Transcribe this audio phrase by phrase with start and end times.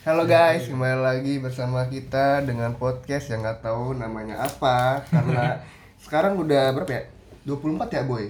[0.00, 5.60] Halo guys, kembali lagi bersama kita dengan podcast yang nggak tahu namanya apa karena
[6.04, 7.02] sekarang udah berapa ya?
[7.44, 8.24] 24 ya boy?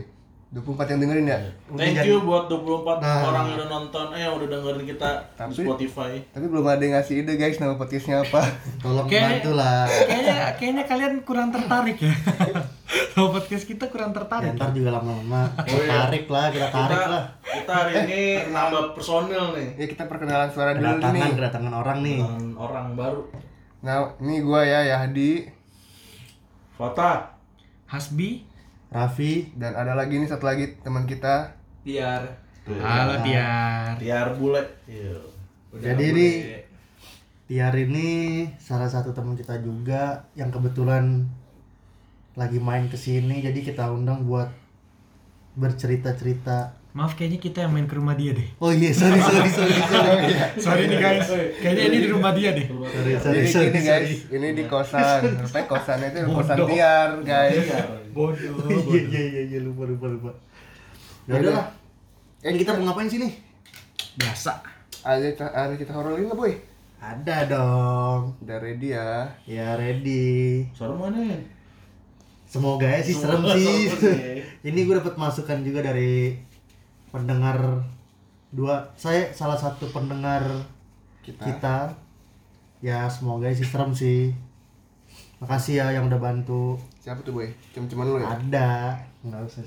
[0.51, 1.39] 24 yang dengerin ya?
[1.71, 3.23] Thank you buat 24 Nah.
[3.25, 6.11] orang yang udah nonton, eh yang udah dengerin kita di Tapi- Spotify.
[6.29, 8.43] Tapi belum ada yang ngasih ide guys nama podcastnya apa
[8.83, 9.87] Tolong bantu lah.
[9.87, 12.11] kayaknya kayaknya kalian kurang tertarik ya
[13.13, 15.89] sama podcast kita kurang Ya, tertarik ntar juga lama-lama Oh, iya.
[15.89, 17.25] tarik lah, kita tarik Kita, lah.
[17.45, 18.21] kita hari ini
[18.51, 22.19] nambah personil nih Ya kita perkenalan suara dulu Kedatangan, nih kedatangan orang nih.
[22.19, 23.23] dengan orang baru.
[23.81, 25.47] Nah ini gua ya Yahdi
[26.73, 27.37] Fata,
[27.87, 28.45] Hasbi
[28.89, 32.27] Raffi, Dan ada lagi nih satu lagi teman kita Tiar.
[32.67, 34.63] halo Tiar Tiar Bule.
[34.85, 35.15] Iya.
[35.73, 36.29] Jadi ini
[37.47, 38.09] Tiar ini
[38.57, 41.27] salah satu teman kita juga yang kebetulan
[42.41, 44.49] lagi main ke sini jadi kita undang buat
[45.53, 46.73] bercerita-cerita.
[46.91, 50.33] maaf kayaknya kita yang main ke rumah dia deh Oh iya, sorry sorry sorry sorry.
[50.65, 51.29] sorry nih guys
[51.61, 53.67] kayaknya ini di rumah dia deh sorry sorry Jadi sorry.
[53.69, 57.67] gini guys, ini di kosan Rupanya kosannya itu kosan Tiar guys
[58.11, 58.57] bodoh
[58.91, 60.31] Iya iya iya iya lupa lupa lupa.
[61.29, 61.67] Ya udah lah.
[62.43, 63.33] Eh kita mau ngapain sih nih?
[64.17, 64.53] biasa
[65.01, 66.51] Ada, ada kita horrorin lah boy
[66.99, 68.35] Ada dong.
[68.43, 70.67] Udah ready ya Ya ready.
[70.75, 71.23] Suara mana?
[72.51, 73.87] Semoga ya sih serem sih.
[74.67, 76.35] Ini gue dapat masukan juga dari
[77.15, 77.87] pendengar
[78.51, 78.91] dua.
[78.99, 80.43] Saya salah satu pendengar
[81.23, 81.79] Kita, kita.
[82.83, 84.35] Ya semoga sih serem sih.
[85.39, 86.75] Makasih ya yang udah bantu.
[86.99, 87.47] Siapa tuh boy?
[87.71, 88.35] Cem-ceman lu ya?
[88.35, 88.99] Ada.
[89.23, 89.63] Enggak usah.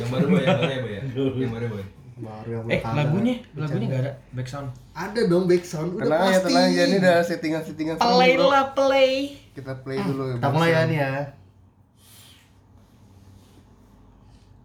[0.00, 1.02] Yang baru boy, yang baru ya boy ya.
[1.12, 1.84] Yang baru boy.
[2.18, 3.60] Baru yang eh belum lagunya kabar.
[3.62, 5.90] lagunya nggak ada back sound Ada dong back sound.
[5.94, 6.46] Udah Tenang ya, pasti.
[6.50, 9.12] tenang ya, ini udah settingan-settingan serem, play lah play
[9.54, 11.12] Kita play dulu ya Kita mulai ya nih ya.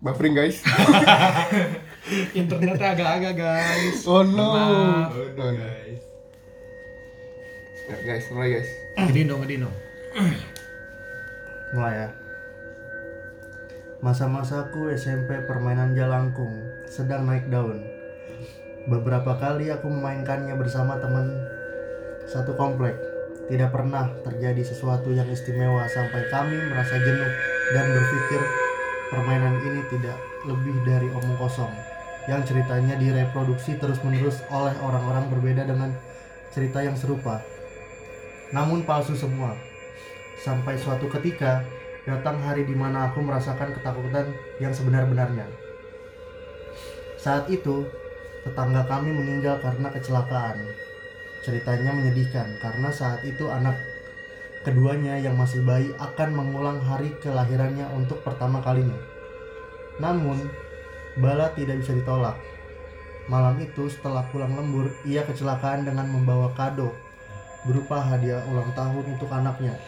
[0.03, 0.59] Buffering guys
[2.39, 5.15] internetnya agak-agak guys Oh no Maaf.
[5.15, 5.65] Oh, no.
[7.87, 9.75] Ya, guys, mulai guys gedein dong gedein dong
[11.73, 12.09] Mulai ya.
[14.05, 16.53] Masa-masaku SMP permainan jalangkung
[16.85, 17.81] sedang naik daun.
[18.85, 21.33] Beberapa kali aku memainkannya bersama teman
[22.29, 22.94] satu komplek.
[23.49, 27.31] Tidak pernah terjadi sesuatu yang istimewa sampai kami merasa jenuh
[27.73, 28.41] dan berpikir
[29.13, 30.18] permainan ini tidak
[30.50, 31.69] lebih dari omong kosong
[32.25, 35.94] yang ceritanya direproduksi terus-menerus oleh orang-orang berbeda dengan
[36.50, 37.46] cerita yang serupa.
[38.50, 39.53] Namun palsu semua.
[40.41, 41.62] Sampai suatu ketika
[42.09, 45.46] datang hari di mana aku merasakan ketakutan yang sebenar-benarnya.
[47.22, 47.88] Saat itu,
[48.44, 50.57] tetangga kami meninggal karena kecelakaan.
[51.44, 53.75] Ceritanya menyedihkan karena saat itu anak
[54.63, 58.97] keduanya yang masih bayi akan mengulang hari kelahirannya untuk pertama kalinya.
[60.00, 60.50] Namun,
[61.19, 62.40] bala tidak bisa ditolak.
[63.28, 66.91] Malam itu setelah pulang lembur, ia kecelakaan dengan membawa kado
[67.63, 69.79] berupa hadiah ulang tahun untuk anaknya.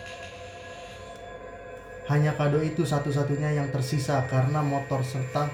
[2.07, 5.49] Hanya kado itu satu-satunya yang tersisa karena motor serta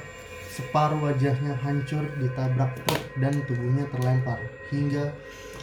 [0.51, 4.37] separuh wajahnya hancur ditabrak truk dan tubuhnya terlempar
[4.67, 5.15] hingga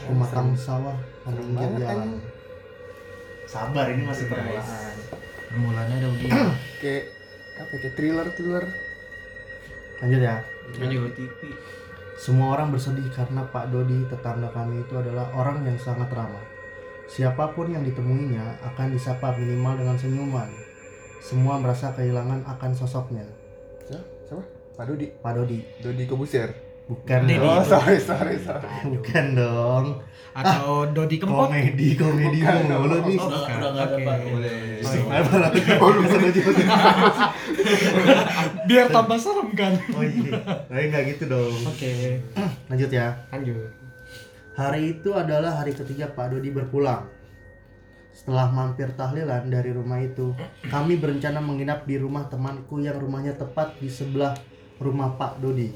[0.09, 0.97] pematang sawah
[1.29, 2.38] meninggal jalan.
[3.49, 4.95] Sabar ini masih permulaan.
[5.49, 6.33] permulaannya ada begini
[6.85, 7.05] Kayak
[7.59, 8.65] apa ya, kayak thriller-thriller
[9.99, 10.37] Lanjut ya.
[10.79, 11.41] lanjut TV.
[12.15, 16.45] Semua orang bersedih karena Pak Dodi tetangga kami itu adalah orang yang sangat ramah.
[17.09, 20.47] Siapa pun yang ditemuinya akan disapa minimal dengan senyuman.
[21.19, 23.27] Semua merasa kehilangan akan sosoknya.
[23.89, 24.07] Siapa?
[24.29, 24.45] Siapa?
[24.79, 26.51] Pak Dodi Pak Dodi, Dodi Kobuser
[26.87, 27.43] bukan Dedi.
[27.43, 29.85] Oh sorry, sorry, sorry Bukan dong.
[30.38, 33.19] Atau Dodi Kempot Komedi, komedi mulu nih.
[33.19, 34.06] Oh, udah, nggak ada Oke.
[34.06, 34.16] Pak.
[38.69, 40.38] Biar tambah serem kan Oh iya.
[40.71, 41.59] Tapi nggak gitu dong.
[41.66, 41.91] oke
[42.71, 43.19] Lanjut ya.
[43.34, 43.71] lanjut
[44.54, 47.06] Hari itu adalah hari ketiga Pak Dodi berpulang.
[48.10, 50.34] Setelah mampir tahlilan dari rumah itu,
[50.66, 54.34] kami berencana menginap di rumah temanku yang rumahnya tepat di sebelah
[54.82, 55.70] rumah Pak Dodi.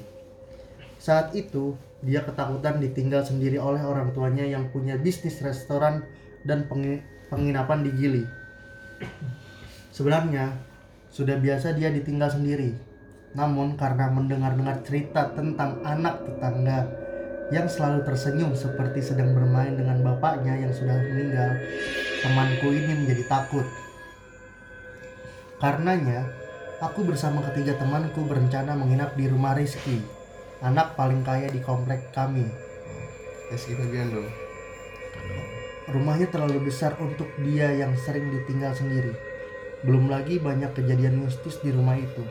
[0.98, 6.02] Saat itu, dia ketakutan ditinggal sendiri oleh orang tuanya yang punya bisnis restoran
[6.42, 8.24] dan pengi- penginapan di Gili.
[9.94, 10.50] Sebenarnya,
[11.14, 12.74] sudah biasa dia ditinggal sendiri.
[13.32, 16.90] Namun karena mendengar-dengar cerita tentang anak tetangga
[17.52, 21.60] yang selalu tersenyum seperti sedang bermain dengan bapaknya yang sudah meninggal,
[22.24, 23.64] temanku ini menjadi takut.
[25.60, 26.26] Karenanya,
[26.80, 30.00] aku bersama ketiga temanku berencana menginap di rumah Rizky,
[30.62, 32.46] anak paling kaya di komplek kami.
[33.50, 34.30] Rizky Febian dong
[35.90, 39.12] Rumahnya terlalu besar untuk dia yang sering ditinggal sendiri.
[39.82, 42.22] Belum lagi banyak kejadian mistis di rumah itu.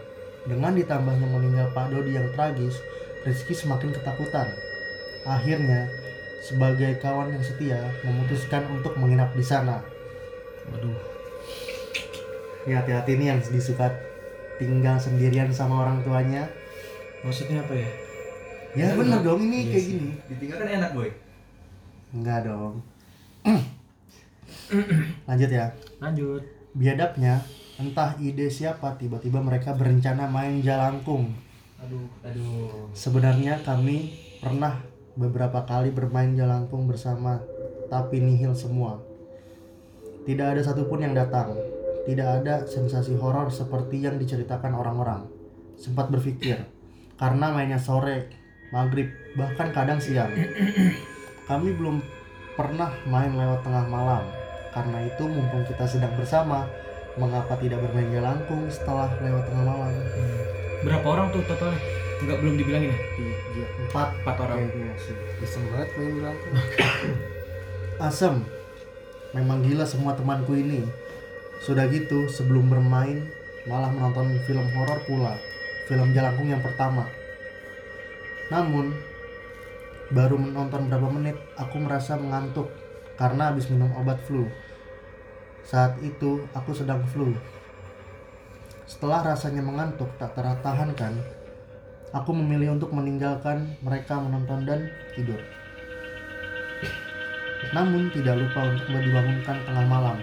[0.47, 2.79] Dengan ditambahnya meninggal Pak Dodi yang tragis,
[3.27, 4.49] Rizky semakin ketakutan.
[5.27, 5.91] Akhirnya,
[6.41, 9.83] sebagai kawan yang setia memutuskan untuk menginap di sana.
[10.73, 10.97] Waduh.
[12.65, 13.93] Ya hati-hati nih yang disuka
[14.57, 16.49] tinggal sendirian sama orang tuanya.
[17.21, 17.89] Maksudnya apa ya?
[18.71, 20.09] Ya bener dong ini kayak gini.
[20.31, 21.09] Ditinggal kan enak boy.
[22.15, 22.73] Enggak dong.
[25.27, 25.67] Lanjut ya.
[25.99, 26.43] Lanjut.
[26.71, 27.43] Biadabnya,
[27.75, 31.35] entah ide siapa tiba-tiba mereka berencana main jalangkung.
[31.83, 32.87] Aduh, aduh.
[32.95, 34.79] Sebenarnya kami pernah
[35.19, 37.43] beberapa kali bermain jalangkung bersama,
[37.91, 39.03] tapi nihil semua.
[40.23, 41.51] Tidak ada satupun yang datang.
[42.07, 45.27] Tidak ada sensasi horor seperti yang diceritakan orang-orang.
[45.75, 46.61] Sempat berpikir,
[47.19, 48.40] karena mainnya sore,
[48.71, 50.31] maghrib, bahkan kadang siang.
[51.51, 51.99] Kami belum
[52.55, 54.23] pernah main lewat tengah malam.
[54.71, 56.63] Karena itu mumpung kita sedang bersama,
[57.19, 59.91] mengapa tidak bermain jalangkung setelah lewat tengah malam?
[60.87, 61.77] Berapa orang tuh totalnya?
[62.23, 62.97] Enggak belum dibilangin ya?
[63.17, 64.57] Tiga, empat, Empat orang.
[64.61, 65.15] kayaknya sih.
[65.43, 66.47] Iseng banget main lampu.
[68.07, 68.35] Asem.
[69.35, 70.85] Memang gila semua temanku ini.
[71.65, 73.27] Sudah gitu, sebelum bermain
[73.67, 75.35] malah menonton film horor pula.
[75.89, 77.09] Film Jalangkung yang pertama.
[78.51, 78.91] Namun,
[80.11, 82.67] baru menonton berapa menit, aku merasa mengantuk
[83.15, 84.43] karena habis minum obat flu.
[85.63, 87.31] Saat itu, aku sedang flu.
[88.83, 91.15] Setelah rasanya mengantuk tak tertahankan,
[92.11, 95.39] aku memilih untuk meninggalkan mereka menonton dan tidur.
[97.71, 100.19] Namun tidak lupa untuk dibangunkan tengah malam.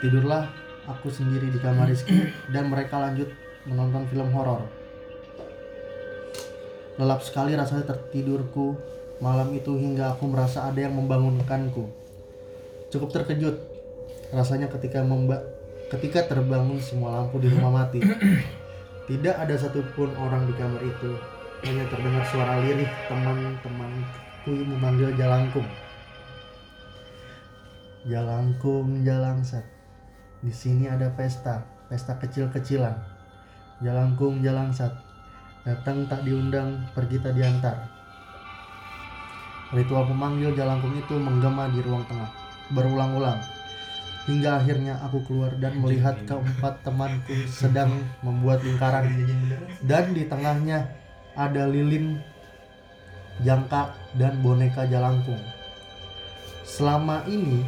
[0.00, 0.48] Tidurlah
[0.88, 3.28] aku sendiri di kamar Rizky dan mereka lanjut
[3.68, 4.79] menonton film horor.
[7.00, 8.76] Lelap sekali rasanya tertidurku
[9.24, 11.88] malam itu hingga aku merasa ada yang membangunkanku.
[12.92, 13.56] Cukup terkejut
[14.36, 15.40] rasanya ketika memba
[15.88, 18.04] ketika terbangun semua lampu di rumah mati.
[19.08, 21.16] Tidak ada satupun orang di kamar itu.
[21.64, 25.66] Hanya terdengar suara lirih teman-temanku memanggil Jalangkung.
[28.04, 29.64] Jalangkung, Jalangsat.
[30.40, 32.96] Di sini ada pesta, pesta kecil-kecilan.
[33.80, 35.09] Jalangkung, Jalangsat.
[35.70, 37.78] Datang tak diundang, pergi tak diantar.
[39.70, 42.26] Ritual pemanggil Jalangkung itu menggema di ruang tengah,
[42.74, 43.38] berulang-ulang.
[44.26, 49.14] Hingga akhirnya aku keluar dan melihat keempat temanku sedang membuat lingkaran.
[49.86, 50.90] Dan di tengahnya
[51.38, 52.18] ada lilin,
[53.46, 55.38] jangka, dan boneka Jalangkung.
[56.66, 57.62] Selama ini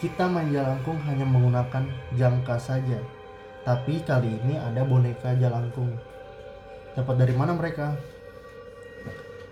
[0.00, 1.84] kita main jalangkung hanya menggunakan
[2.16, 2.96] jangka saja.
[3.68, 5.92] Tapi kali ini ada boneka jalangkung.
[6.92, 7.96] Dapat dari mana mereka?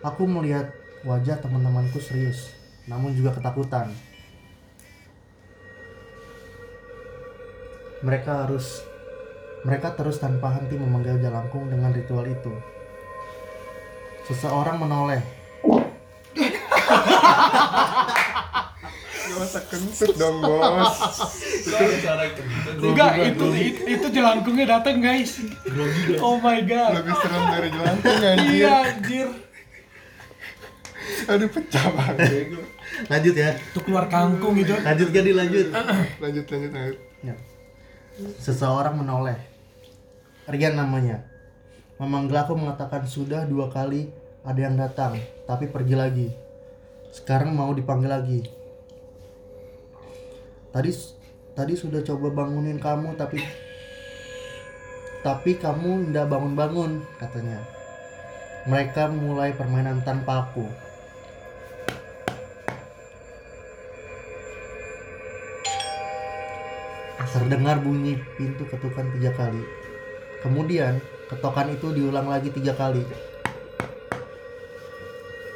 [0.05, 0.69] Aku melihat
[1.09, 2.53] wajah teman-temanku serius,
[2.85, 3.89] namun juga ketakutan.
[8.05, 8.85] Mereka harus
[9.65, 12.53] mereka terus tanpa henti memanggil jalangkung dengan ritual itu.
[14.29, 15.21] Seseorang menoleh
[19.31, 20.99] Gak usah kentut dong bos.
[22.03, 22.25] Cara.
[22.83, 25.39] Enggak, itu, itu itu jelangkungnya datang, guys.
[26.19, 26.99] Oh my god.
[26.99, 28.51] Lebih serem dari jelangkung anjir.
[28.51, 29.29] Iya, anjir.
[31.31, 32.55] Aduh pecah banget.
[33.07, 33.51] Lanjut ya.
[33.73, 34.75] Tuh keluar kangkung gitu.
[34.75, 35.67] Lanjut jadi lanjut.
[36.19, 36.99] Lanjut lanjut lanjut.
[37.23, 37.35] Ya.
[38.43, 39.39] Seseorang menoleh.
[40.51, 41.23] Rian namanya.
[42.01, 44.09] Memanggil aku mengatakan sudah dua kali
[44.41, 46.29] ada yang datang, tapi pergi lagi.
[47.13, 48.41] Sekarang mau dipanggil lagi.
[50.71, 50.91] Tadi
[51.59, 53.43] tadi sudah coba bangunin kamu tapi
[55.21, 57.59] tapi kamu ndak bangun-bangun katanya.
[58.71, 60.65] Mereka mulai permainan tanpa aku.
[67.31, 69.63] Terdengar bunyi pintu ketukan tiga kali.
[70.43, 73.03] Kemudian ketokan itu diulang lagi tiga kali.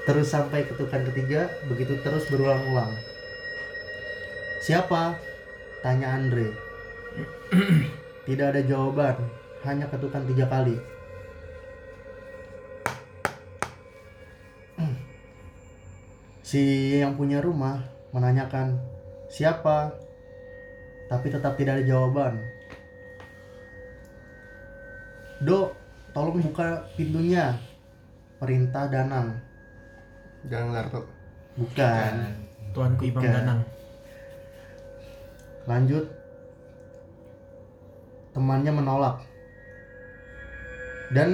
[0.05, 3.14] Terus sampai ketukan ketiga, begitu terus berulang-ulang.
[4.65, 5.13] Siapa?
[5.85, 6.49] Tanya Andre.
[8.25, 9.13] Tidak ada jawaban,
[9.69, 10.81] hanya ketukan tiga kali.
[16.49, 17.85] Si yang punya rumah
[18.17, 18.81] menanyakan,
[19.29, 19.93] siapa?
[21.13, 22.41] Tapi tetap tidak ada jawaban.
[25.45, 25.77] Dok,
[26.17, 27.53] tolong buka pintunya.
[28.41, 29.37] Perintah Danang.
[30.49, 31.05] Jangan Larto.
[31.59, 32.13] Bukan.
[32.73, 33.21] Tuanku Tiga.
[33.25, 33.74] Danang.
[35.65, 36.05] Lanjut.
[38.35, 39.17] Temannya menolak.
[41.15, 41.31] Dan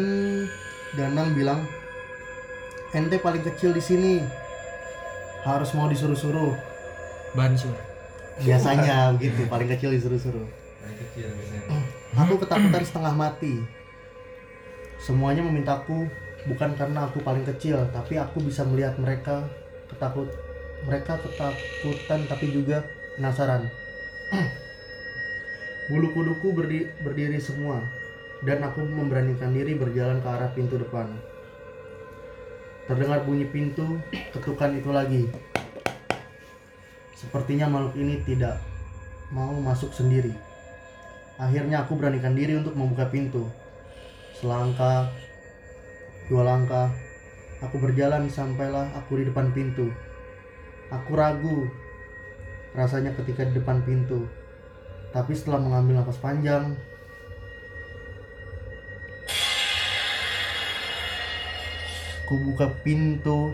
[0.98, 1.62] Danang bilang,
[2.90, 4.14] "Ente paling kecil di sini.
[5.46, 6.58] Harus mau disuruh-suruh."
[7.32, 7.72] Bansur.
[8.42, 10.46] Biasanya begitu, paling kecil disuruh-suruh.
[10.82, 11.62] Paling kecil biasanya.
[12.26, 13.54] Aku ketakutan setengah mati.
[15.00, 16.10] Semuanya memintaku
[16.48, 19.44] bukan karena aku paling kecil tapi aku bisa melihat mereka
[19.92, 20.28] ketakut
[20.88, 22.80] mereka ketakutan tapi juga
[23.16, 23.68] penasaran
[25.90, 27.82] bulu kuduku berdi- berdiri semua
[28.46, 31.10] dan aku memberanikan diri berjalan ke arah pintu depan.
[32.86, 33.98] Terdengar bunyi pintu
[34.34, 35.22] ketukan itu lagi.
[37.18, 38.62] Sepertinya makhluk ini tidak
[39.34, 40.32] mau masuk sendiri.
[41.36, 43.46] Akhirnya aku beranikan diri untuk membuka pintu.
[44.40, 45.10] Selangkah
[46.30, 46.88] dua langkah
[47.60, 49.92] aku berjalan sampailah aku di depan pintu.
[50.90, 51.68] Aku ragu
[52.74, 54.26] rasanya ketika di depan pintu.
[55.10, 56.78] Tapi setelah mengambil napas panjang
[62.30, 63.50] aku buka pintu.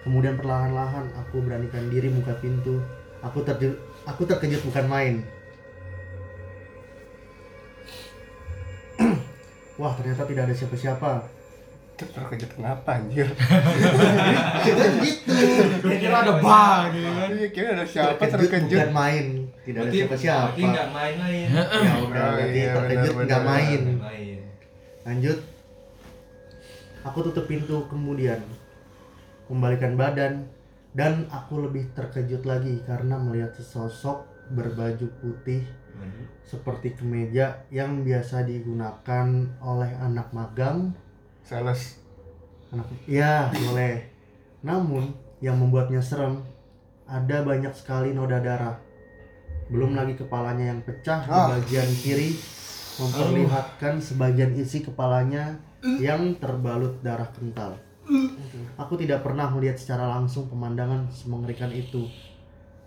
[0.00, 2.80] Kemudian perlahan-lahan aku beranikan diri buka pintu.
[3.20, 3.76] Aku terkejut
[4.08, 5.14] aku terkejut bukan main.
[9.80, 11.35] Wah ternyata tidak ada siapa-siapa
[11.96, 13.24] Terkejut kenapa anjir?
[14.60, 14.92] gitu.
[15.80, 17.28] Kira-kira ada bug gitu kan.
[17.32, 19.26] Iya, kira ada siapa terkejut bukan main
[19.62, 20.40] tidak ada Berarti siapa-siapa.
[20.46, 21.46] berarti nggak main-main.
[21.50, 21.62] ya
[21.96, 23.80] udah Oh, berarti iya, terkejut benar, nggak main.
[23.98, 24.38] Main.
[25.02, 25.38] lanjut.
[27.02, 28.40] Aku tutup pintu kemudian
[29.46, 30.34] membalikan badan
[30.92, 35.62] dan aku lebih terkejut lagi karena melihat sesosok berbaju putih
[36.42, 39.26] seperti kemeja yang biasa digunakan
[39.58, 40.92] oleh anak magang
[41.46, 42.02] Sales.
[42.74, 44.02] anak ya boleh.
[44.66, 46.42] Namun yang membuatnya serem
[47.06, 48.74] ada banyak sekali noda darah.
[49.70, 51.54] Belum lagi kepalanya yang pecah di Ah.
[51.54, 52.34] bagian kiri
[52.98, 55.54] memperlihatkan sebagian isi kepalanya
[56.02, 57.78] yang terbalut darah kental.
[58.74, 62.10] Aku tidak pernah melihat secara langsung pemandangan semengerikan itu.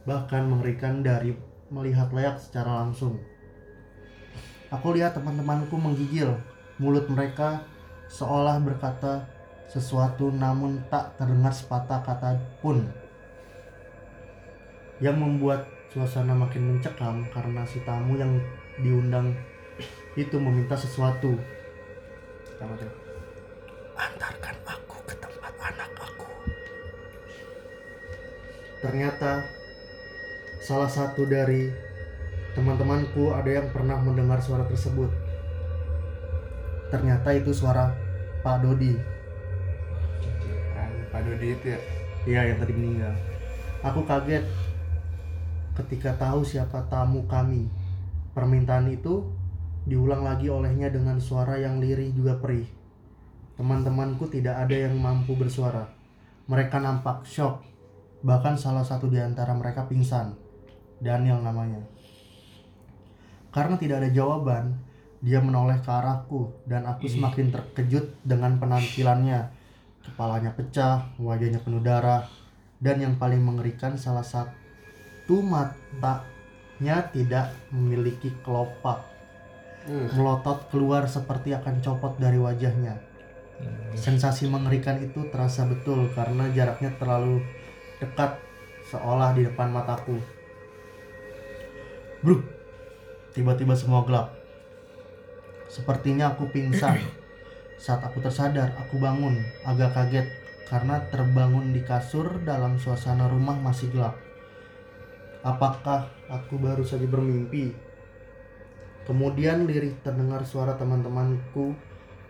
[0.04, 1.32] Bahkan mengerikan dari
[1.72, 3.16] melihat layak secara langsung.
[4.68, 6.36] Aku lihat teman-temanku menggigil
[6.76, 7.64] mulut mereka
[8.10, 9.30] seolah berkata
[9.70, 12.90] sesuatu namun tak terdengar sepatah kata pun.
[14.98, 15.62] Yang membuat
[15.94, 18.42] suasana makin mencekam karena si tamu yang
[18.82, 19.38] diundang
[20.18, 21.38] itu meminta sesuatu.
[23.96, 26.28] Antarkan aku ke tempat anak aku.
[28.84, 29.46] Ternyata
[30.60, 31.72] salah satu dari
[32.58, 35.29] teman-temanku ada yang pernah mendengar suara tersebut
[36.90, 37.94] ternyata itu suara
[38.42, 38.98] Pak Dodi
[40.76, 41.80] Ah, Pak Dodi itu ya.
[42.28, 43.14] Iya yang tadi meninggal.
[43.80, 44.44] Aku kaget
[45.80, 47.72] ketika tahu siapa tamu kami.
[48.36, 49.26] Permintaan itu
[49.88, 52.68] diulang lagi olehnya dengan suara yang lirih juga perih.
[53.56, 55.88] Teman-temanku tidak ada yang mampu bersuara.
[56.48, 57.64] Mereka nampak shock.
[58.24, 60.36] Bahkan salah satu di antara mereka pingsan.
[61.00, 61.80] Daniel namanya.
[63.50, 64.78] Karena tidak ada jawaban,
[65.20, 69.52] dia menoleh ke arahku dan aku semakin terkejut dengan penampilannya
[70.10, 72.26] kepalanya pecah, wajahnya penuh darah,
[72.80, 79.06] dan yang paling mengerikan salah satu matanya tidak memiliki kelopak,
[79.80, 80.12] Hmm.
[80.12, 83.00] melotot keluar seperti akan copot dari wajahnya.
[83.96, 87.44] Sensasi mengerikan itu terasa betul karena jaraknya terlalu
[88.00, 88.40] dekat,
[88.88, 90.20] seolah di depan mataku.
[92.24, 92.44] Bruk,
[93.36, 94.39] tiba-tiba semua gelap.
[95.70, 96.98] Sepertinya aku pingsan.
[97.78, 100.28] Saat aku tersadar, aku bangun, agak kaget
[100.66, 104.18] karena terbangun di kasur dalam suasana rumah masih gelap.
[105.46, 107.72] Apakah aku baru saja bermimpi?
[109.08, 111.74] Kemudian lirih terdengar suara teman-temanku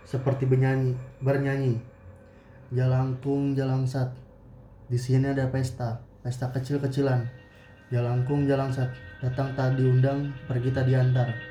[0.05, 1.75] seperti bernyanyi, bernyanyi.
[2.69, 4.13] Jalangkung jalangsat.
[4.85, 7.25] Di sini ada pesta, pesta kecil-kecilan.
[7.89, 8.93] Jalangkung jalangsat.
[9.19, 11.48] Datang tak diundang, pergi tak diantar.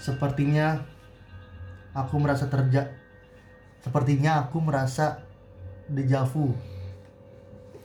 [0.00, 0.80] Sepertinya
[1.92, 2.96] aku merasa terja
[3.80, 5.24] sepertinya aku merasa
[5.88, 6.52] dejavu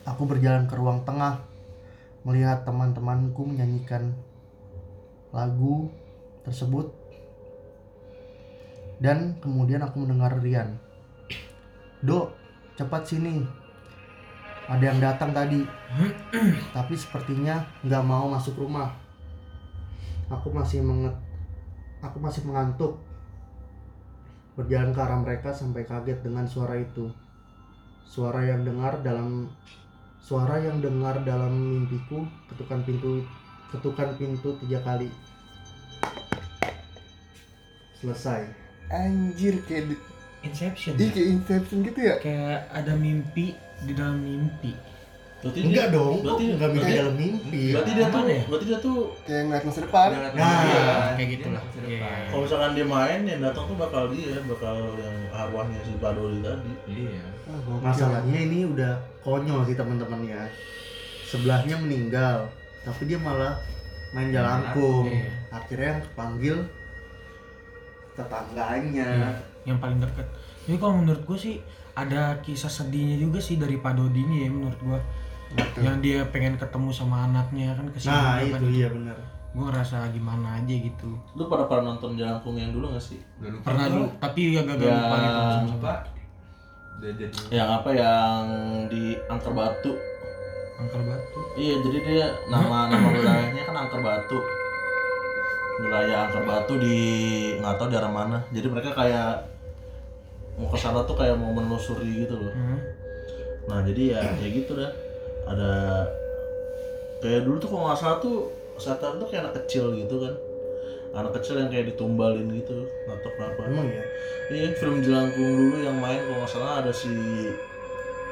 [0.06, 1.42] aku berjalan ke ruang tengah
[2.22, 4.14] melihat teman-temanku menyanyikan
[5.34, 5.90] lagu
[6.42, 6.90] tersebut.
[8.96, 10.74] Dan kemudian aku mendengar Rian.
[12.00, 12.32] Dok,
[12.74, 13.44] cepat sini.
[14.66, 15.62] Ada yang datang tadi.
[16.74, 18.90] Tapi sepertinya nggak mau masuk rumah.
[20.26, 21.14] Aku masih menget
[22.00, 23.00] aku masih mengantuk
[24.56, 27.12] berjalan ke arah mereka sampai kaget dengan suara itu
[28.08, 29.52] suara yang dengar dalam
[30.20, 33.22] suara yang dengar dalam mimpiku ketukan pintu
[33.68, 35.12] ketukan pintu tiga kali
[38.00, 39.96] selesai Anjir kayak di,
[40.46, 40.94] Inception.
[40.94, 42.14] Ih, kayak Inception gitu ya.
[42.22, 44.72] Kayak ada mimpi di dalam mimpi.
[45.36, 48.42] Berarti enggak dia, dong Berarti enggak mimpi berarti, dalam mimpi berarti dia tuh ya?
[48.42, 51.62] berarti dia tuh kayak ngeliat masa depan Nah, kayak gitulah.
[51.62, 51.98] Masa Iya.
[52.00, 52.22] depan.
[52.26, 56.72] kalau misalkan dia main yang datang tuh bakal dia, bakal yang arwahnya si Padoli tadi.
[56.88, 57.22] Iya.
[57.46, 57.84] Ah, gokil.
[57.84, 60.40] masalahnya ini udah konyol sih teman-temannya
[61.22, 62.48] sebelahnya meninggal
[62.80, 63.54] tapi dia malah
[64.12, 65.30] main jalangkung Iya.
[65.50, 66.56] akhirnya yang kepanggil
[68.14, 69.30] tetangganya Iya,
[69.66, 70.26] yang paling dekat.
[70.64, 71.54] Jadi kalau menurut gue sih
[71.92, 75.00] ada kisah sedihnya juga sih dari Pak Dodi ini ya menurut gue.
[75.52, 75.80] Betul.
[75.80, 78.58] Yang dia pengen ketemu sama anaknya kan ke sini nah kan.
[78.58, 79.16] itu iya benar
[79.56, 81.16] Gue ngerasa gimana aja gitu.
[81.32, 83.16] Lu pada pada nonton Jalangkung yang dulu gak sih?
[83.40, 84.84] Lupa Pernah dulu, tapi Ya, lupa gitu.
[84.84, 85.64] sama-sama.
[85.72, 85.94] Lupa.
[86.96, 87.36] Udah jadi.
[87.48, 88.40] Yang apa yang
[88.92, 89.92] di Angker Batu?
[90.76, 91.40] Angker batu.
[91.56, 94.38] Iya, jadi dia nama nama wilayahnya kan Angker Batu.
[95.78, 96.96] Wilayah Angker Batu di
[97.56, 98.38] nggak tahu daerah mana.
[98.48, 99.40] Jadi mereka kayak
[100.56, 102.52] mau ke sana tuh kayak mau menelusuri gitu loh.
[102.52, 102.76] Hmm.
[103.68, 104.92] Nah jadi ya ya gitu dah.
[105.46, 105.70] Ada
[107.18, 108.36] kayak dulu tuh kalau nggak salah tuh
[108.76, 110.34] setan tuh kayak anak kecil gitu kan.
[111.12, 112.76] Anak kecil yang kayak ditumbalin gitu,
[113.06, 113.60] nggak tahu kenapa.
[113.64, 114.04] emang ya
[114.46, 117.10] Iya film Jelangkung dulu yang main kalau nggak salah ada si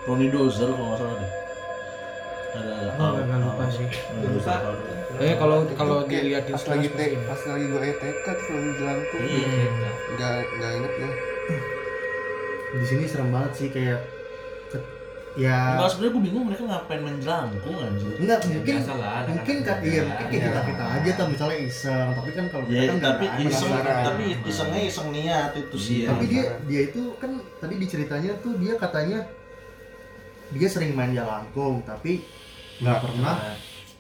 [0.05, 1.33] Ronnie Dozer kalau nggak salah deh.
[2.55, 3.89] Ada Oh, agak lupa sih.
[4.39, 4.79] Kalau-
[5.17, 9.69] Eh kalau kalau Kayak dilihatin pas lagi te, pas lagi gue tuh film jelangkung Iya.
[10.11, 11.13] nggak nggak inget gue
[12.75, 14.03] di sini serem banget sih kayak
[15.35, 18.13] ya Enggak sebenarnya gue bingung mereka ngapain main jelangkung anjir.
[18.17, 20.47] enggak Ya, mungkin biasa lah, mungkin kan iya mungkin kayak Iya.
[20.47, 23.45] kita kita aja tuh misalnya iseng tapi kan kalau kita Ya, kan nggak tapi berani.
[23.45, 25.97] iseng, tapi isengnya iseng niat itu sih.
[25.97, 26.09] Iya.
[26.09, 29.19] tapi dia dia itu kan tadi diceritanya tuh dia katanya
[30.51, 32.23] dia sering main jalangkung tapi
[32.77, 33.35] nggak pernah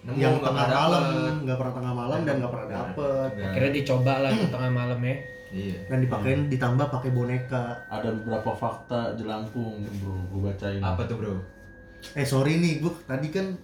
[0.04, 1.02] Nemu, yang tengah pernah malam
[1.40, 3.30] nggak pernah tengah malam dan nggak pernah dapet.
[3.40, 5.16] Akhirnya dicoba lah ke tengah malam ya.
[5.54, 5.86] Iya.
[5.86, 10.82] dan dipakein ditambah pakai boneka Ada beberapa fakta jelangkung bro, gue bacain.
[10.82, 11.34] Apa tuh bro?
[12.12, 13.54] eh sorry nih gue tadi kan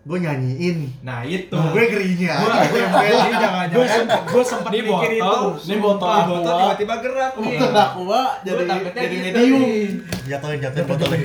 [0.00, 1.52] gue nyanyiin Nah itu.
[1.52, 5.24] gue gerinya Gua Gua- jangan Gue sempet gue sempet Ini mikir itu.
[5.24, 6.28] botol, Ini botol aqua.
[6.30, 7.44] botol tiba-tiba gerak nih.
[7.50, 9.62] Bukan aqua jadi Gua jadi gitu medium.
[10.24, 11.18] Jatuhin jatuhin botolnya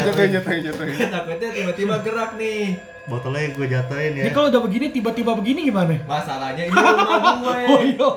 [0.00, 2.76] jatuhin jatuhin jatuhin Takutnya tiba-tiba gerak nih.
[3.04, 5.96] botolnya gue jatuhin ya Ini kalau udah begini tiba-tiba begini gimana?
[6.04, 7.56] Masalahnya ini rumah gue.
[7.68, 8.08] Oh iya.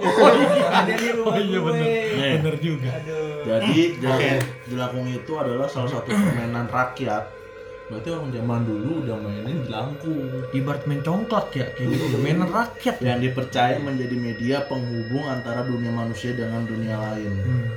[0.44, 1.66] Masalahnya ini rumah Oh iya gue.
[1.66, 1.86] bener.
[1.86, 2.32] Nih.
[2.38, 2.90] Bener juga.
[2.94, 3.40] Aduh.
[3.42, 7.24] Jadi jelangkung, jelangkung itu adalah salah satu permainan rakyat.
[7.88, 10.16] Berarti orang zaman dulu udah mainin jelangkung
[10.52, 12.18] Ibarat main congklak ya kayak gitu.
[12.18, 13.08] Mainan rakyat ya.
[13.12, 17.32] yang dipercaya menjadi media penghubung antara dunia manusia dengan dunia lain.
[17.36, 17.68] Hmm.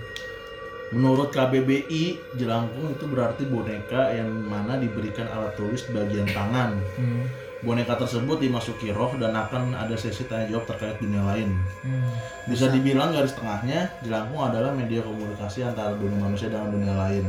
[0.95, 6.79] Menurut KBBI, jelangkung itu berarti boneka yang mana diberikan alat tulis di bagian tangan.
[6.95, 7.27] Hmm.
[7.67, 11.51] Boneka tersebut dimasuki roh dan akan ada sesi tanya jawab terkait dunia lain.
[11.83, 12.15] Hmm.
[12.47, 17.27] Bisa dibilang garis tengahnya, jelangkung adalah media komunikasi antara dunia manusia dengan dunia lain.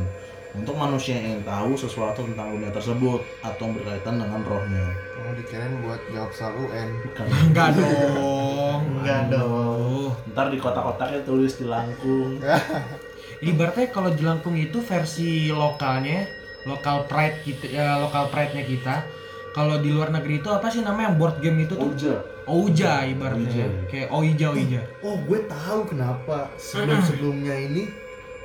[0.56, 4.88] Untuk manusia yang ingin tahu sesuatu tentang dunia tersebut atau berkaitan dengan rohnya.
[5.26, 7.26] oh dikirain buat jawab soal UN Bukan.
[7.50, 8.80] Enggak dong.
[9.02, 10.14] Enggak dong.
[10.32, 12.38] Ntar di kotak-kotaknya tulis jelangkung.
[13.42, 16.24] Ibaratnya kalau jelangkung itu versi lokalnya,
[16.64, 18.96] lokal pride kita, ya lokal pride-nya kita.
[19.52, 21.88] Kalau di luar negeri itu apa sih namanya yang board game itu tuh?
[21.92, 22.20] Uja.
[22.46, 23.48] Ouija ibaratnya.
[23.48, 23.66] Ouija.
[23.88, 24.80] Kayak Ouija Ouija.
[25.02, 27.90] oh gue tahu kenapa sebelum sebelumnya ini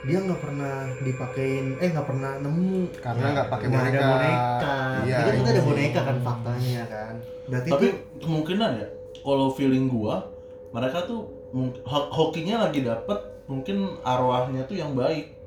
[0.02, 5.18] dia nggak pernah dipakein eh nggak pernah nemu karena nggak pakai boneka ada boneka iya
[5.22, 5.70] Jadi kan kita ada itu.
[5.70, 7.14] boneka kan faktanya kan
[7.46, 8.88] berarti Tapi itu kemungkinan ya,
[9.22, 10.16] kalau feeling gua,
[10.74, 11.30] mereka tuh
[11.86, 15.38] hokinya lagi dapet mungkin arwahnya tuh yang baik.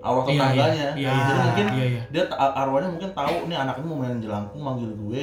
[0.00, 0.40] Arwah Iya, iya.
[0.40, 0.88] tetangganya.
[0.94, 1.42] Iya, Jadi iya.
[1.42, 2.02] mungkin Iya iya.
[2.08, 5.22] dia arwahnya mungkin tahu nih anaknya mau main jelangkung manggil gue.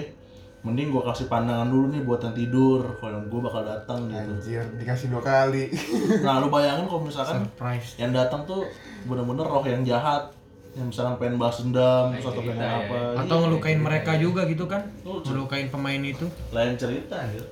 [0.58, 4.20] Mending gua kasih pandangan dulu nih buat yang tidur, kalau gue bakal datang gitu.
[4.34, 5.70] anjir dikasih dua kali
[6.26, 7.96] Nah, lu bayangin kalau misalkan Surprise.
[7.96, 8.66] yang datang tuh
[9.06, 10.28] bener-bener roh yang jahat
[10.74, 12.74] yang misalkan pengen balas dendam Kayak atau pengen kita ya.
[12.84, 14.82] apa Atau Iya, ngelukain mereka juga gitu kan?
[15.02, 16.26] Lu- Ngelukain pemain itu.
[16.52, 17.46] lain cerita anjir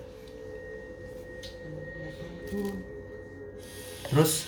[4.10, 4.48] terus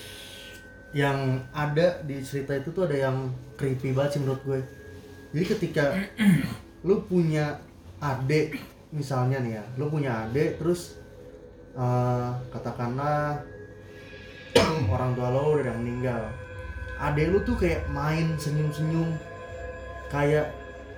[0.95, 4.59] yang ada di cerita itu tuh ada yang creepy banget sih menurut gue.
[5.35, 5.85] Jadi ketika
[6.87, 7.59] lu punya
[7.99, 8.55] adik
[8.93, 10.95] misalnya nih ya lu punya adik terus
[11.75, 13.41] eh, katakanlah
[14.93, 16.23] orang tua lo udah meninggal.
[16.97, 19.13] Adik lu tuh kayak main senyum-senyum
[20.07, 20.49] kayak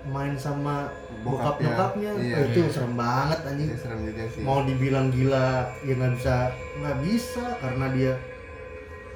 [0.08, 0.88] main sama
[1.26, 2.12] bokap nyokapnya.
[2.16, 2.36] Iya.
[2.40, 3.68] Oh, itu serem banget anjing.
[3.68, 4.42] Iya, serem juga sih.
[4.48, 6.36] Mau dibilang gila ya nggak bisa
[6.80, 8.14] nggak bisa karena dia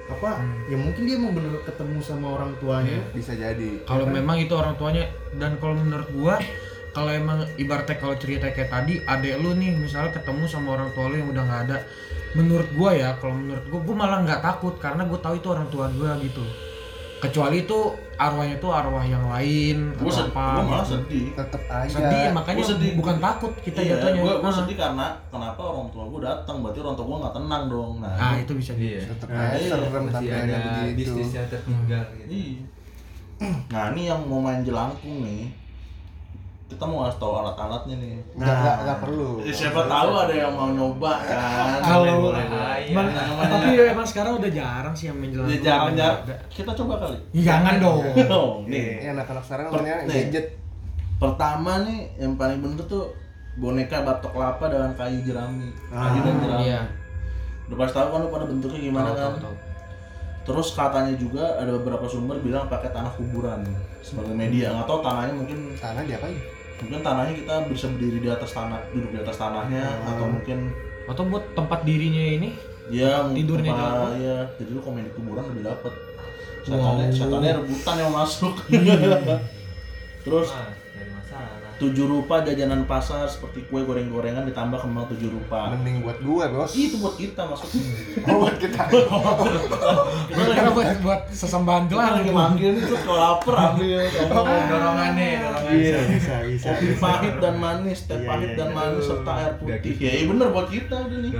[0.06, 0.68] apa Hmm.
[0.68, 4.16] ya mungkin dia mau bener ketemu sama orang tuanya bisa jadi Kalau Iya kan?
[4.16, 6.36] memang itu orang tuanya dan kalau menurut gua
[6.92, 11.08] kalau emang ibaratnya kalau cerita kayak tadi adek lu nih misalnya ketemu sama orang tua
[11.08, 11.78] lu yang udah nggak ada
[12.34, 15.68] menurut gua ya kalau menurut gua gua malah nggak takut karena gua tahu itu orang
[15.68, 16.44] tua gua gitu
[17.24, 17.80] kecuali itu
[18.14, 20.92] arwahnya tuh arwah yang lain gue atau apa gue malah gitu.
[20.94, 22.92] sedih tetep aja sedih makanya Gua sedih.
[23.00, 24.58] bukan takut kita iya, jatuhnya gue gue Ah.
[24.60, 28.14] sedih karena kenapa orang tua gue datang berarti orang tua gue nggak tenang dong nah,
[28.14, 29.02] nah itu bisa Iya.
[29.08, 32.30] tetep Nah, aja iya, serem sampai ada begitu bisnis yang tertinggal gitu.
[32.30, 32.62] Iya.
[33.66, 35.44] Nah ini yang mau main jelangkung nih
[36.74, 38.14] kita mau ngasih tahu alat-alatnya nih.
[38.34, 41.80] nggak nggak nggak perlu Ya, siapa tahu ada yang mau nyoba kan.
[41.80, 42.46] Kalau- Boleh.
[42.84, 43.04] Iya.
[43.46, 46.20] Tapi emang sekarang udah jarang sih yang menjelang Ya, jarang-jarang.
[46.48, 47.18] Kita coba kali.
[47.36, 49.06] jangan dong Oh, nih.
[49.08, 50.16] anak-anak sekarang Per- namanya nih.
[50.28, 50.48] gadget
[51.16, 53.08] Pertama nih yang paling bener tuh
[53.56, 55.70] boneka batok kelapa dengan kayu jerami.
[55.88, 56.64] Ah, kayu dan jerami.
[56.66, 56.82] iya
[57.64, 59.24] Udah pasti tahu kan lu pada bentuknya gimana Tahu, kan?
[59.32, 59.56] tahu, tahu.
[60.44, 63.64] Terus katanya juga ada beberapa sumber bilang pakai tanah kuburan
[64.02, 64.76] sebagai media.
[64.76, 66.36] Nggak tahu tanahnya mungkin tanah diapain
[66.84, 70.60] mungkin tanahnya kita bisa berdiri di atas tanah duduk di atas tanahnya atau mungkin
[71.08, 72.50] atau buat tempat dirinya ini
[72.91, 74.19] ya Tidurnya apa, juga.
[74.19, 75.93] ya jadi lu komen di kuburan lebih dapet.
[76.63, 78.56] Setannya setannya rebutan yang masuk.
[80.24, 80.83] Terus Wah, dari masalah.
[81.84, 85.76] Tujuh rupa jajanan pasar seperti kue goreng-gorengan ditambah kembang tujuh rupa.
[85.76, 86.72] Mending buat gua bos.
[86.72, 87.84] Itu buat kita maksudnya.
[88.32, 88.88] Oh buat kita.
[90.32, 92.32] Karena buat buat sesembahan kita lagi?
[92.32, 94.00] Manggil nih terus kalau lapar ambil.
[94.08, 95.32] Dorongannya, dorongannya.
[95.76, 96.65] bisa bisa bisa.
[96.72, 98.78] Kopi pahit dan manis teh Iya, pahit iya, dan iya.
[98.78, 99.93] manis serta air putih.
[100.00, 101.32] ya iya bener buat kita udah nih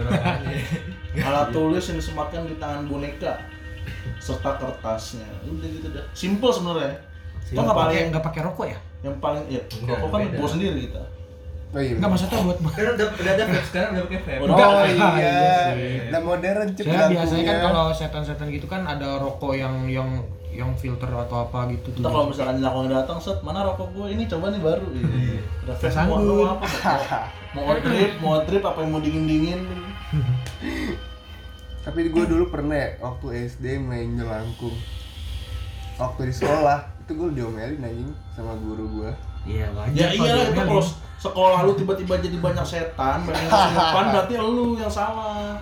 [1.24, 3.34] alat tulis yang disematkan di tangan boneka
[4.20, 5.28] serta kertasnya.
[5.48, 6.06] Udah gitu dah.
[6.12, 7.13] Simple sebenarnya
[7.52, 10.80] lo nggak pakai nggak pakai rokok ya yang paling ya Enggak, rokok kan bawa sendiri
[10.88, 11.04] kita
[11.74, 14.42] oh iya nggak maksudnya buat Kan udah udah ada vape sekarang udah pakai vape.
[14.46, 14.56] Udah.
[14.56, 14.88] oh Enggak.
[14.94, 15.34] iya
[15.74, 17.66] Iya udah modern cek saya biasanya kan lampunya.
[17.68, 20.10] kalau setan-setan gitu kan ada rokok yang yang
[20.54, 24.30] yang filter atau apa gitu tuh kalau misalkan jelangkung datang set mana rokok gue ini
[24.30, 25.42] coba nih baru iya.
[25.66, 26.22] udah fresh mau Sanggup.
[26.30, 26.68] mau apa
[27.58, 29.60] mau mau trip mau trip apa yang mau dingin dingin
[31.84, 34.78] tapi gue dulu pernah ya, waktu SD main jelangkung
[35.98, 39.12] waktu di sekolah itu gue diomelin anjing sama guru gue
[39.44, 40.84] iya wajar ya kalau iya itu kalau
[41.20, 45.56] sekolah lu tiba-tiba jadi banyak setan banyak depan berarti lu yang salah.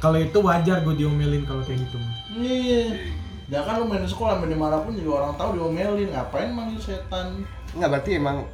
[0.00, 1.96] Kalau itu wajar gue diomelin kalau kayak gitu
[2.36, 2.84] iya.
[3.50, 6.08] Ya kan lu main di sekolah main di mana pun juga orang tahu diomelin.
[6.12, 7.44] Ngapain manggil setan?
[7.76, 8.46] Nggak berarti emang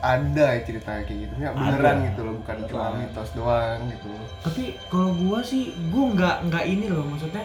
[0.00, 1.32] ada ya ceritanya kayak gitu.
[1.36, 4.08] Nggak beneran gitu loh bukan cuma mitos doang gitu
[4.46, 7.42] tapi kalau gua sih gua nggak nggak ini loh maksudnya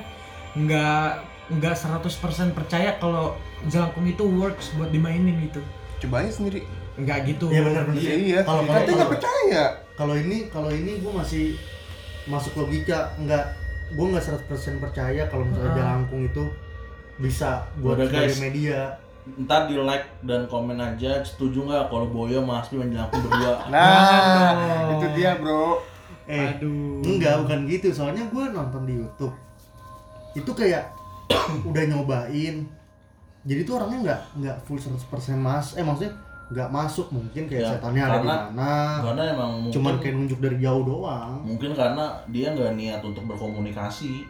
[0.53, 1.09] nggak
[1.51, 2.07] nggak 100%
[2.51, 3.35] percaya kalau
[3.65, 5.59] jelangkung itu works buat dimainin gitu.
[5.99, 6.63] Coba aja sendiri.
[6.95, 7.45] Nggak gitu.
[7.47, 7.99] Iya benar benar.
[7.99, 8.39] Iya iya.
[8.41, 9.63] Kalau kan kalau nggak percaya.
[9.93, 11.45] kalau ini kalau ini gue masih
[12.25, 13.11] masuk logika.
[13.17, 13.45] Nggak
[13.91, 14.47] gue nggak 100%
[14.79, 15.77] percaya kalau misalnya Ah.
[15.77, 16.43] jalangkung itu
[17.17, 18.39] bisa buat sebagai guys.
[18.39, 18.79] media.
[19.37, 23.53] Ntar di like dan komen aja setuju nggak kalau Boyo main jelangkung berdua?
[23.69, 24.97] Nah Oh.
[24.97, 25.83] itu dia bro.
[26.25, 27.03] Eh aduh.
[27.03, 27.91] enggak bukan gitu.
[27.91, 29.35] Soalnya gue nonton di YouTube.
[30.33, 30.95] Itu kayak
[31.69, 32.55] udah nyobain.
[33.41, 36.13] Jadi tuh orangnya nggak nggak full 100% mas eh maksudnya
[36.53, 37.07] nggak masuk.
[37.09, 38.73] Mungkin kayak Ya, setannya ada di karena- mana.
[39.01, 41.33] karena emang mungkin cuman kayak nunjuk dari jauh doang.
[41.41, 44.25] Mungkin karena dia nggak niat untuk berkomunikasi.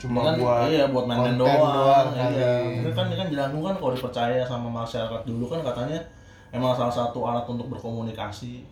[0.00, 2.24] Cuma kan, buat iya buat main-main konten doang, doang iya.
[2.24, 2.40] kali.
[2.80, 6.00] Ini kan ini kan jelangkung kan kalau dipercaya sama masyarakat dulu kan katanya
[6.50, 8.64] emang salah satu alat untuk berkomunikasi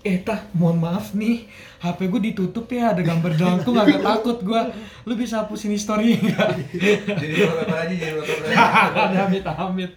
[0.00, 1.44] eh tah mohon maaf nih.
[1.80, 4.68] HP gue ditutup ya ada gambar jelangkung agak takut gua.
[5.04, 6.48] Lu bisa hapusin story nggak?
[7.08, 9.06] Jadi wallpaper aja jadi aja.
[9.08, 9.92] ada amit amit.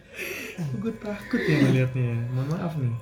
[0.79, 2.93] Gue takut ya ngeliatnya mohon maaf nih.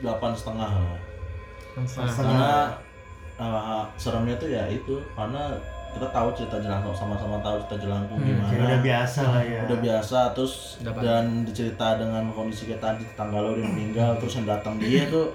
[0.00, 1.00] delapan setengah lah.
[1.94, 2.74] Karena
[3.38, 5.54] uh, seremnya tuh ya itu karena
[5.90, 8.62] kita tahu cerita jelangkung sama-sama tahu cerita jelangkung Hmm, gimana.
[8.64, 11.04] udah biasa lah ya Udah biasa terus Udah pasti.
[11.04, 15.34] dan dicerita dengan kondisi kita tadi tetangga lo udah meninggal terus yang datang dia tuh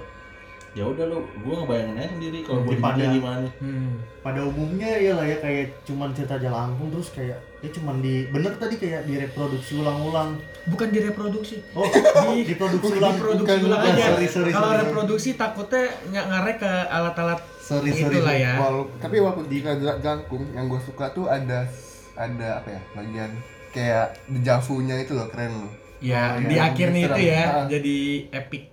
[0.72, 3.48] ya udah lo gua ngebayangin aja sendiri kalau gua Daripada- di gimana.
[3.58, 3.92] Hmm.
[4.20, 8.52] pada umumnya ya lah ya kayak cuman cerita jalangkung terus kayak ya cuman di bener
[8.54, 11.62] tadi kayak direproduksi ulang-ulang Bukan direproduksi.
[11.72, 11.88] oh
[12.28, 13.94] Di- diproduksi ulang Diproduksi ulang bukan.
[13.94, 14.06] aja.
[14.10, 18.54] Sorry, sorry, Kalau reproduksi takutnya nggak ngarek ke alat-alat sorry sorry itulah ya.
[18.56, 21.66] Walau- tapi walaupun di Jalangkung yang gue suka tuh ada
[22.14, 23.32] ada apa ya bagian
[23.70, 26.46] kayak dejavunya itu loh keren loh Ya, Oh, iya.
[26.46, 27.66] di akhirnya itu ya Ah.
[27.66, 27.98] jadi
[28.30, 28.64] epic.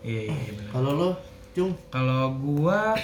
[0.00, 0.68] Iya, iya, iya, benar.
[0.70, 1.10] kalau lo
[1.50, 2.94] cung Kalau gua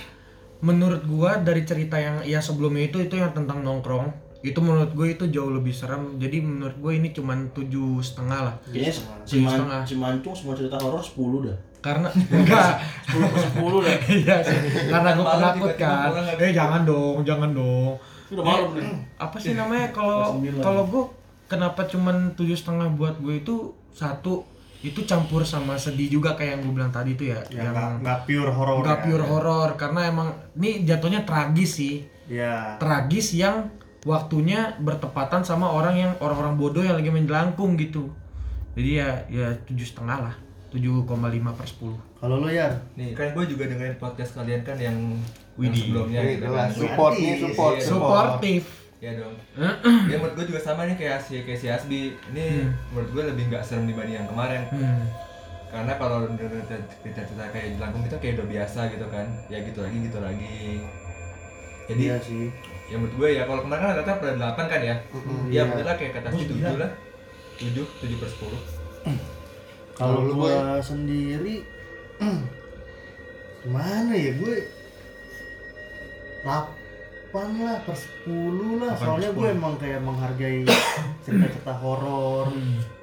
[0.60, 5.08] menurut gua dari cerita yang ya sebelumnya itu itu yang tentang nongkrong itu menurut gue
[5.10, 8.92] itu jauh lebih serem jadi menurut gue ini cuman tujuh setengah lah Kayaknya
[9.24, 9.80] Ciman, setengah.
[9.84, 11.58] Cimancung semua cerita horor 10 dah.
[11.78, 12.82] Karena enggak.
[13.08, 13.96] 10 per 10 dah.
[14.10, 14.58] iya sih.
[14.90, 16.10] Karena gue penakut kan.
[16.36, 17.94] eh jangan dong jangan dong.
[18.28, 18.84] Udah malam nih.
[19.16, 19.88] apa sih namanya?
[19.94, 21.04] Kalau kalau gue
[21.48, 24.44] kenapa cuman tujuh setengah buat gue itu satu
[24.78, 28.30] itu campur sama sedih juga kayak yang gue bilang tadi itu ya, ya yang nggak
[28.30, 29.04] pure horror nggak ya.
[29.10, 32.06] pure horor karena emang ini jatuhnya tragis sih.
[32.28, 33.72] Ya tragis yang
[34.06, 38.12] waktunya bertepatan sama orang yang orang-orang bodoh yang lagi main jelangkung gitu.
[38.78, 41.08] Jadi ya ya tujuh setengah lah 7,5
[41.50, 44.96] per 10 kalau lo ya Nih kan gue juga dengerin podcast kalian kan yang,
[45.56, 45.82] yang Widih.
[45.82, 46.70] sebelumnya Ini gitu jelas kan.
[46.76, 47.84] support nih Iya, support iya.
[47.84, 48.62] suportif
[48.98, 49.30] Ya dong.
[50.10, 52.00] ya menurut gue juga sama nih kayak si kayak si Asbi.
[52.28, 54.66] Ini menurut gue lebih nggak serem dibanding yang kemarin.
[54.68, 55.06] hmm.
[55.70, 56.66] Karena kalau denger
[56.98, 59.26] cerita-cerita kayak jelangkung itu kayak udah biasa gitu kan.
[59.46, 60.82] Ya gitu lagi gitu lagi.
[61.86, 62.50] Jadi iya sih
[62.90, 64.96] ya menurut gue ya kalau kemarin kan rata pada 8 kan ya.
[65.08, 65.62] Mm-mm, Iya iya.
[65.70, 66.90] bener lah kayak kata si 7 lah.
[67.54, 67.70] 7,
[68.02, 69.37] 7 per 10.
[69.98, 71.66] Kalau gua sendiri
[73.66, 74.56] gimana ya gue
[76.46, 78.94] 8 lah per 10 lah.
[78.94, 79.56] 8 per soalnya gue 10.
[79.58, 80.62] emang kayak menghargai
[81.26, 82.48] cerita-cerita horor.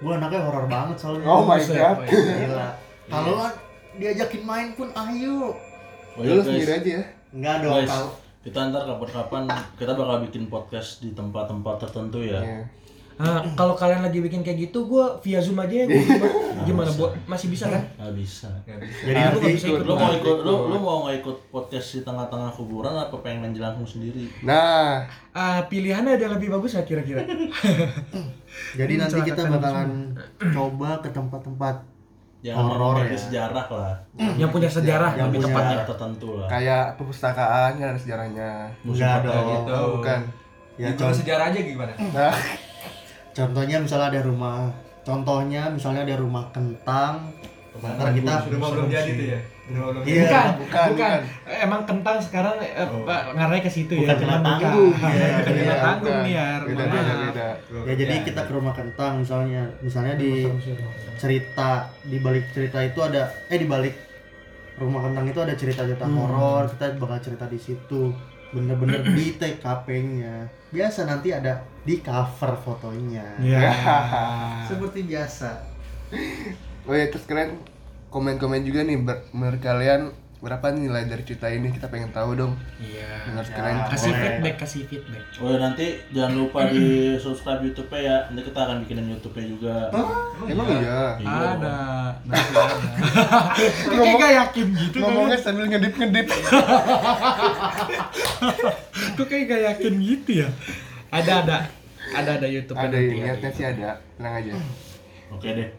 [0.02, 1.28] Gue anaknya horor banget soalnya.
[1.28, 1.98] Oh my god.
[2.10, 2.68] Gila.
[3.06, 3.54] Kalau kan
[4.00, 5.54] diajakin main pun ayo.
[6.16, 7.04] Oh Ya, lu sendiri aja ya?
[7.36, 8.10] Enggak dong Guys, kalau
[8.48, 9.44] kita ntar kapan-kapan
[9.76, 12.40] kita bakal bikin podcast di tempat-tempat tertentu ya.
[12.40, 12.60] Iya.
[13.16, 16.28] Nah, kalau kalian lagi bikin kayak gitu gue via zoom aja ya gimana,
[16.64, 17.80] gimana buat masih bisa kan?
[17.96, 18.52] Nggak bisa.
[19.02, 21.38] Jadi Ah, lu nggak bisa ikut Lu mau Nah, ikut lu, lu mau nggak ikut
[21.48, 24.28] podcast di tengah-tengah kuburan apa pengen main jelangkung sendiri?
[24.42, 25.08] nah.
[25.32, 27.24] Ah, pilihannya ada lebih bagus nggak kira-kira?
[28.80, 31.76] Jadi nanti kita bakalan coba ke tempat-tempat
[32.42, 33.18] Yang Horor ya.
[33.18, 33.96] sejarah lah.
[34.36, 35.72] yang punya sejarah Yang lebih punya- tepatnya.
[35.74, 36.48] Tempat tertentu lah.
[36.48, 38.50] kayak perpustakaan kan ada sejarahnya.
[38.82, 39.48] Enggak Musim dong.
[39.50, 39.78] gitu.
[39.98, 40.20] bukan.
[40.76, 41.94] Ya Itu contoh sejarah aja gimana?
[42.12, 42.36] nah
[43.36, 44.72] contohnya misalnya ada rumah
[45.04, 47.30] contohnya misalnya ada rumah kentang
[47.76, 49.40] Ntar kita Rumah belum jadi tuh ya.
[49.68, 50.24] Rumah belum Iya.
[50.24, 51.20] bukan, bukan, bukan.
[51.44, 53.04] Eh, emang kentang sekarang eh, Oh.
[53.04, 54.48] Ngarahnya ke situ Bukan ya kena bukan.
[54.48, 54.92] tanggung.
[54.96, 56.24] Bukan Iya, kena iya, tanggung bukan.
[56.24, 57.48] nih ya beda beda beda
[57.84, 60.48] ya jadi kita ke rumah kentang misalnya misalnya di
[61.16, 61.70] cerita
[62.02, 63.96] di balik cerita itu ada eh di balik
[64.76, 66.16] rumah kentang itu ada cerita-cerita Hmm.
[66.18, 68.16] horor kita bakal cerita di situ
[68.54, 73.24] bener-bener di TKP-nya biasa nanti ada di cover fotonya.
[73.40, 73.72] Iya.
[74.70, 75.50] seperti biasa.
[76.86, 77.58] Oh ya terus kalian
[78.12, 80.12] komen-komen juga nih ber- menurut kalian
[80.46, 83.26] berapa nilai dari cerita ini kita pengen tahu dong Iya.
[83.26, 83.56] menurut Ya.
[83.56, 84.22] kalian Kasih Boleh.
[84.22, 85.24] feedback, kasih feedback.
[85.36, 86.86] Oh ya nanti jangan lupa di
[87.18, 88.18] subscribe YouTube-nya ya.
[88.30, 89.76] Nanti kita akan bikinin YouTube-nya juga.
[90.46, 91.34] emang iya Iya.
[91.52, 91.78] Ada.
[92.24, 92.78] Nanti ada.
[93.90, 95.04] Kayak gak yakin gitu kan.
[95.04, 96.28] ngomongnya sambil ngedip ngedip
[99.18, 100.50] Kok kayak gak yakin gitu ya?
[101.10, 101.58] Ada ada.
[102.06, 104.54] Ada ada YouTube ada niatnya sih ada tenang aja
[105.28, 105.70] Oke deh.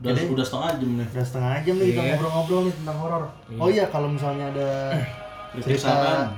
[0.00, 1.06] Udah, udah setengah jam nih.
[1.06, 2.08] udah setengah jam nih kita Iya.
[2.10, 3.22] ngobrol-ngobrol nih tentang horor
[3.54, 4.68] oh iya kalau misalnya ada
[5.52, 6.28] Kritik cerita saran.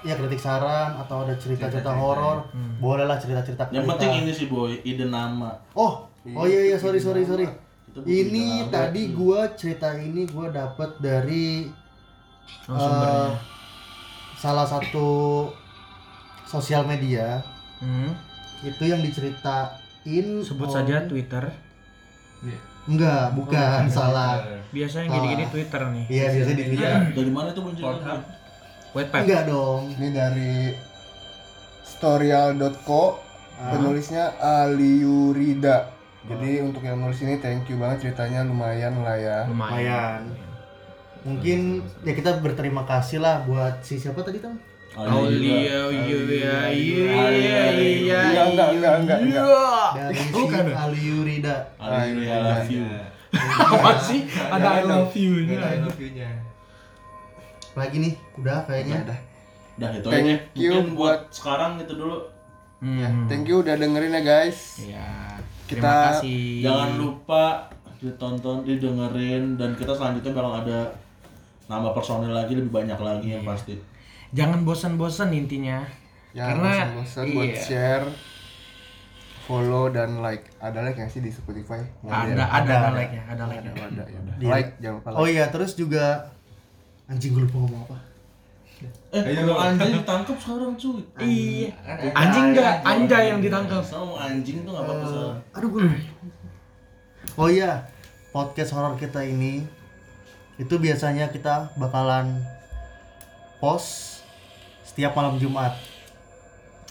[0.00, 2.46] ya kritik saran atau ada cerita-cerita horor
[2.78, 3.90] bolehlah cerita-cerita Yang kita.
[3.90, 5.50] penting ini sih boy, ide nama.
[5.72, 7.44] Oh, oh iya iya sorry sorry sorry.
[7.90, 11.66] Bukan Ini tadi gua cerita ini gua dapat dari
[12.64, 13.26] Oh, sumbernya.
[13.26, 13.32] eh,
[14.34, 15.08] salah satu
[16.44, 17.42] sosial media
[17.76, 18.14] Hmm.
[18.62, 21.44] itu yang diceritain Sebut oleh- saja Twitter.
[22.90, 24.42] Enggak, bukan salah.
[24.70, 25.14] Biasa yang Salah.
[25.16, 26.04] gini-gini Twitter nih.
[26.06, 26.98] Iya biasa di Twitter.
[27.10, 27.94] Dari mana itu muncul?
[28.90, 29.20] Wattpad.
[29.22, 29.82] Enggak dong.
[29.94, 30.54] ini dari
[31.82, 33.02] storyal.co
[33.60, 33.76] Ah.
[33.76, 35.92] penulisnya Aliurida
[36.24, 40.32] jadi untuk yang nulis ini thank you banget ceritanya lumayan lah ya Lumayan.
[41.20, 44.56] Mungkin ya kita berterima kasih lah buat si siapa tadi Tam?
[44.90, 49.88] Aulia, iya, iya, iya, iya, Enggak, enggak, enggak, enggak, enggak.
[49.94, 50.64] Dari si Bukan.
[50.66, 51.56] Ali Yurida.
[51.78, 52.84] I really love you.
[53.30, 54.20] Apa sih?
[54.26, 55.86] Ada I love you ada I nya.
[55.86, 56.30] love you-nya.
[57.72, 58.96] Lagi nih, udah kayaknya.
[59.06, 59.18] Udah.
[59.78, 60.36] Udah itu Thank aja.
[60.52, 62.18] you Mungkin buat sekarang gitu dulu.
[62.80, 63.30] Hmm.
[63.30, 64.58] Thank you udah dengerin ya guys.
[64.80, 65.38] Iya.
[65.64, 66.42] Kita- Terima kasih.
[66.60, 67.44] Jangan lupa
[67.96, 70.80] ditonton, didengerin dan kita selanjutnya bakal ada
[71.66, 73.78] nama personil lagi lebih banyak lagi yang pasti.
[74.30, 75.82] Jangan bosan-bosan intinya.
[76.30, 77.58] Jangan Karena bosan-bosan buat iya.
[77.58, 78.06] share,
[79.44, 80.46] follow dan like.
[80.62, 81.82] Ada like nggak sih di Spotify?
[82.06, 82.34] Ada ya?
[82.38, 83.72] ada Ada, ada like-nya, ada like-nya.
[83.74, 84.20] Ada, ada, ya.
[84.38, 85.34] Di- Like, jangan lupa Oh like.
[85.34, 86.04] iya, terus juga
[87.06, 87.98] anjing gue lupa ngomong apa.
[89.12, 91.02] Eh, kalau anjing ditangkap sekarang cuy.
[91.20, 91.68] Iya.
[92.16, 93.82] Anjing enggak, anjay yang ditangkap.
[93.84, 95.36] Sama anjing tuh nggak apa-apa salah.
[95.52, 95.84] Aduh gue.
[97.36, 97.84] Oh iya,
[98.30, 99.66] podcast horor kita ini
[100.56, 102.40] itu biasanya kita bakalan
[103.60, 104.19] post
[104.90, 105.78] setiap malam Jumat.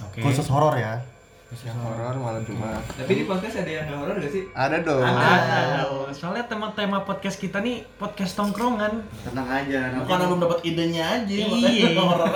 [0.01, 0.23] Oke.
[0.23, 1.03] Khusus horor ya.
[1.49, 2.77] Yang horor malam Jumat.
[2.93, 4.43] Tapi di podcast ada yang nggak horor gak sih?
[4.53, 5.01] Ada dong.
[5.01, 5.81] Ada.
[6.13, 9.01] Soalnya tema-tema podcast kita nih podcast tongkrongan.
[9.25, 9.91] Tenang aja.
[9.91, 11.89] nanti- Bukan belum dapat idenya aja, Iya.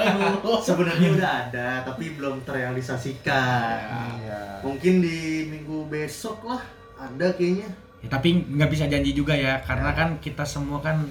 [0.67, 3.77] Sebenarnya udah ada, tapi belum terrealisasikan.
[4.19, 4.41] Iya.
[4.65, 6.59] Mungkin di minggu besok lah
[6.97, 7.69] ada kayaknya.
[8.01, 11.05] Ya, tapi nggak bisa janji juga ya, karena kan kita semua kan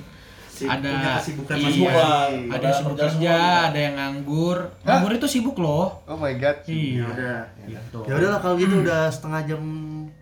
[0.68, 2.34] ada kesibukan iya, masing-masing.
[2.50, 3.36] ada yang sibuk Kerja
[3.68, 4.58] ada yang nganggur.
[4.82, 6.02] Nganggur itu sibuk loh.
[6.04, 6.56] Oh my god.
[6.64, 7.04] Ya Iya.
[7.08, 7.38] udah.
[7.66, 7.98] Gitu.
[8.06, 9.62] Ya udahlah kalau gitu udah setengah jam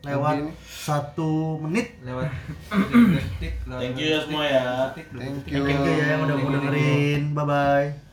[0.00, 1.96] lewat satu menit.
[2.00, 2.28] Lewat
[3.66, 4.66] Thank you ya semua ya.
[4.92, 5.60] Thank you.
[5.64, 7.22] Thank you ya yang udah mau dengerin.
[7.32, 8.09] Bye bye.